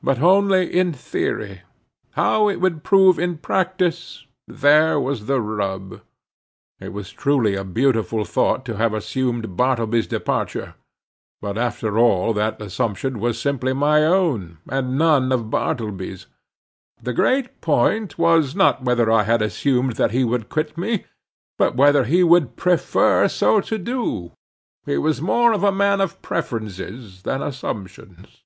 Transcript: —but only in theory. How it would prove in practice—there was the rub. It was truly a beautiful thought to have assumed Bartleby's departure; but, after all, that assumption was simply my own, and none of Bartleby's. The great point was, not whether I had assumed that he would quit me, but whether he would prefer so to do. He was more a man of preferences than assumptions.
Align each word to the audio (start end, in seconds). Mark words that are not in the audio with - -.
—but 0.00 0.20
only 0.20 0.72
in 0.78 0.92
theory. 0.92 1.62
How 2.12 2.48
it 2.48 2.60
would 2.60 2.84
prove 2.84 3.18
in 3.18 3.36
practice—there 3.38 4.98
was 4.98 5.26
the 5.26 5.40
rub. 5.40 6.02
It 6.78 6.92
was 6.92 7.10
truly 7.10 7.56
a 7.56 7.64
beautiful 7.64 8.24
thought 8.24 8.64
to 8.66 8.76
have 8.76 8.94
assumed 8.94 9.56
Bartleby's 9.56 10.06
departure; 10.06 10.76
but, 11.42 11.58
after 11.58 11.98
all, 11.98 12.32
that 12.34 12.62
assumption 12.62 13.18
was 13.18 13.40
simply 13.40 13.72
my 13.72 14.04
own, 14.06 14.58
and 14.68 14.96
none 14.96 15.32
of 15.32 15.50
Bartleby's. 15.50 16.26
The 17.02 17.12
great 17.12 17.60
point 17.60 18.16
was, 18.16 18.54
not 18.54 18.84
whether 18.84 19.10
I 19.10 19.24
had 19.24 19.42
assumed 19.42 19.94
that 19.96 20.12
he 20.12 20.22
would 20.22 20.48
quit 20.48 20.78
me, 20.78 21.06
but 21.58 21.74
whether 21.74 22.04
he 22.04 22.22
would 22.22 22.54
prefer 22.54 23.26
so 23.26 23.60
to 23.62 23.76
do. 23.76 24.30
He 24.86 24.96
was 24.96 25.20
more 25.20 25.52
a 25.52 25.72
man 25.72 26.00
of 26.00 26.22
preferences 26.22 27.22
than 27.22 27.42
assumptions. 27.42 28.44